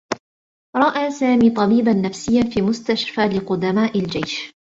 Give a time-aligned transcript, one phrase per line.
[0.75, 4.51] رأى سامي طبيبا نفسيّا في مستشفى لقداماء الجيش.